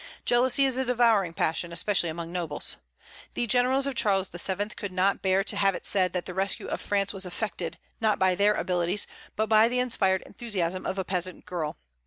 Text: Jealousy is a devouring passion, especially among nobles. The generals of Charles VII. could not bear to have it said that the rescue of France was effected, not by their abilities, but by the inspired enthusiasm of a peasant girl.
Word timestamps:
Jealousy 0.25 0.65
is 0.65 0.77
a 0.77 0.83
devouring 0.85 1.31
passion, 1.31 1.71
especially 1.71 2.09
among 2.09 2.31
nobles. 2.31 2.77
The 3.35 3.45
generals 3.45 3.85
of 3.85 3.93
Charles 3.93 4.29
VII. 4.29 4.69
could 4.69 4.91
not 4.91 5.21
bear 5.21 5.43
to 5.43 5.55
have 5.55 5.75
it 5.75 5.85
said 5.85 6.11
that 6.13 6.25
the 6.25 6.33
rescue 6.33 6.65
of 6.65 6.81
France 6.81 7.13
was 7.13 7.27
effected, 7.27 7.77
not 7.99 8.17
by 8.17 8.33
their 8.33 8.55
abilities, 8.55 9.05
but 9.35 9.45
by 9.45 9.67
the 9.67 9.77
inspired 9.77 10.23
enthusiasm 10.23 10.87
of 10.87 10.97
a 10.97 11.03
peasant 11.05 11.45
girl. 11.45 11.77